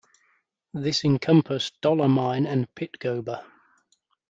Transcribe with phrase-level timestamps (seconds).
[0.73, 3.45] This encompassed Dollar Mine and Pitgober.